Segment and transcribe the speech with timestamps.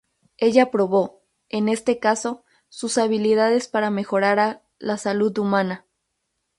[0.37, 5.85] Ella probó, en este caso, sus habilidades para mejorara la salud humana.